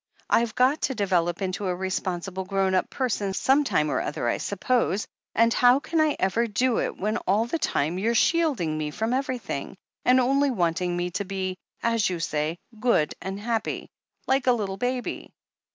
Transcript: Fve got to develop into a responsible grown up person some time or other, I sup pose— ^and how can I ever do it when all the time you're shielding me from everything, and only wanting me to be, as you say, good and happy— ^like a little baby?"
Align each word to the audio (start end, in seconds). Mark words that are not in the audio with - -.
Fve 0.31 0.55
got 0.55 0.81
to 0.81 0.95
develop 0.95 1.43
into 1.43 1.67
a 1.67 1.75
responsible 1.75 2.43
grown 2.43 2.73
up 2.73 2.89
person 2.89 3.35
some 3.35 3.63
time 3.63 3.87
or 3.87 4.01
other, 4.01 4.27
I 4.27 4.39
sup 4.39 4.61
pose— 4.61 5.05
^and 5.37 5.53
how 5.53 5.79
can 5.79 6.01
I 6.01 6.15
ever 6.19 6.47
do 6.47 6.79
it 6.79 6.97
when 6.97 7.17
all 7.27 7.45
the 7.45 7.59
time 7.59 7.99
you're 7.99 8.15
shielding 8.15 8.79
me 8.79 8.89
from 8.89 9.13
everything, 9.13 9.77
and 10.03 10.19
only 10.19 10.49
wanting 10.49 10.97
me 10.97 11.11
to 11.11 11.23
be, 11.23 11.55
as 11.83 12.09
you 12.09 12.19
say, 12.19 12.57
good 12.79 13.13
and 13.21 13.39
happy— 13.39 13.91
^like 14.27 14.47
a 14.47 14.53
little 14.53 14.77
baby?" 14.77 15.29